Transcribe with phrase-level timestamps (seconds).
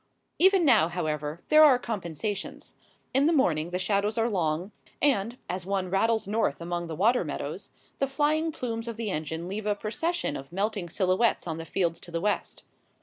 [0.39, 2.73] Even now, however, there are compensations.
[3.13, 7.23] In the morning the shadows are long, and, as one rattles north among the water
[7.23, 11.65] meadows, the flying plumes of the engine leave a procession of melting silhouettes on the
[11.65, 12.63] fields to the west.